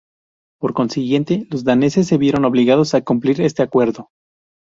Por 0.59 0.73
consiguiente, 0.73 1.45
los 1.51 1.63
daneses 1.63 2.07
se 2.07 2.17
vieron 2.17 2.43
obligados 2.43 2.95
a 2.95 3.01
cumplir 3.03 3.39
este 3.41 3.61
acuerdo. 3.61 4.09